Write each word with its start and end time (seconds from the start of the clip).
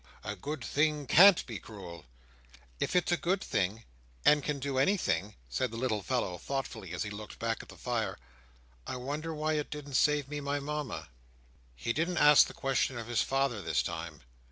A 0.23 0.35
good 0.35 0.65
thing 0.65 1.05
can't 1.05 1.45
be 1.45 1.59
cruel." 1.59 2.05
"If 2.79 2.95
it's 2.95 3.11
a 3.11 3.17
good 3.17 3.39
thing, 3.39 3.83
and 4.25 4.43
can 4.43 4.57
do 4.57 4.79
anything," 4.79 5.35
said 5.47 5.69
the 5.69 5.77
little 5.77 6.01
fellow, 6.01 6.39
thoughtfully, 6.39 6.91
as 6.91 7.03
he 7.03 7.11
looked 7.11 7.37
back 7.37 7.61
at 7.61 7.69
the 7.69 7.77
fire, 7.77 8.17
"I 8.87 8.95
wonder 8.95 9.31
why 9.31 9.53
it 9.59 9.69
didn't 9.69 9.93
save 9.93 10.27
me 10.27 10.41
my 10.41 10.59
Mama." 10.59 11.09
He 11.75 11.93
didn't 11.93 12.17
ask 12.17 12.47
the 12.47 12.55
question 12.55 12.97
of 12.97 13.05
his 13.05 13.21
father 13.21 13.61
this 13.61 13.83
time. 13.83 14.21